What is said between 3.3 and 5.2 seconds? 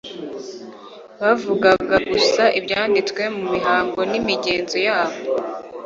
mu mihango n’imigenzo yabo,